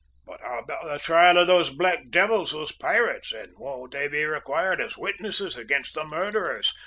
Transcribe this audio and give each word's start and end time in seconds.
"But 0.25 0.41
how 0.41 0.57
about 0.61 0.85
the 0.87 0.97
trial 0.97 1.37
of 1.37 1.45
those 1.45 1.69
black 1.69 2.09
devils, 2.09 2.53
those 2.53 2.71
pirates, 2.71 3.31
then; 3.33 3.51
won't 3.57 3.91
they 3.91 4.07
be 4.07 4.25
required 4.25 4.81
as 4.81 4.97
witnesses 4.97 5.57
against 5.57 5.93
the 5.93 6.05
murderers?" 6.05 6.73